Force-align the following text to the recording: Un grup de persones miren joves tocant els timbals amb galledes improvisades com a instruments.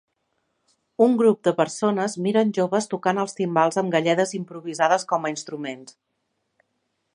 Un 1.07 1.11
grup 1.19 1.43
de 1.47 1.53
persones 1.59 2.15
miren 2.27 2.55
joves 2.59 2.89
tocant 2.95 3.23
els 3.25 3.37
timbals 3.41 3.79
amb 3.83 3.95
galledes 3.97 4.35
improvisades 4.41 5.09
com 5.13 5.29
a 5.29 5.35
instruments. 5.37 5.97